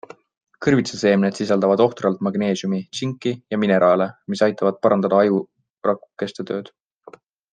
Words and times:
Kõrvitsaseemned 0.65 1.35
sisaldavad 1.39 1.83
ohtralt 1.85 2.23
magneesiumi, 2.27 2.79
tsinki 2.97 3.33
ja 3.55 3.59
mineraale, 3.65 4.09
mis 4.35 4.43
aitavad 4.49 4.81
parandada 4.87 5.23
ajurakukeste 5.27 6.49
tööd. 6.53 6.75